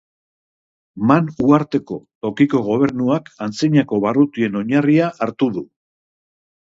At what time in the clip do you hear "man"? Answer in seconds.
1.09-1.25